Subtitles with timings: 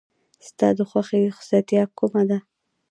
[0.47, 2.37] ستا د خوښې رخصتیا کومه ده؟